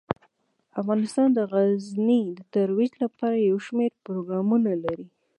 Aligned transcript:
افغانستان 0.81 1.27
د 1.33 1.39
غزني 1.51 2.23
د 2.37 2.39
ترویج 2.53 2.91
لپاره 3.03 3.37
یو 3.49 3.57
شمیر 3.65 3.91
پروګرامونه 4.05 4.71
لري. 4.83 5.07